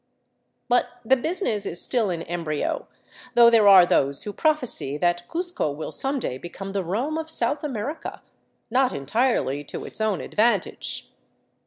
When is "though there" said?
3.35-3.67